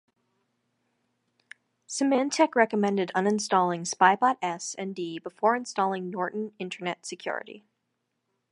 Symantec 1.87 2.55
recommended 2.55 3.11
uninstalling 3.13 3.81
Spybot-S 3.85 4.73
and 4.75 4.95
D 4.95 5.19
before 5.19 5.55
installing 5.55 6.09
Norton 6.09 6.53
Internet 6.57 7.05
Security. 7.05 7.63